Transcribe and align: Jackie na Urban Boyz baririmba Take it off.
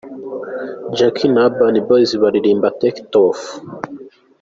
Jackie 0.95 1.31
na 1.33 1.41
Urban 1.47 1.75
Boyz 1.87 2.11
baririmba 2.21 2.67
Take 2.79 2.99
it 3.03 3.13
off. 3.25 3.39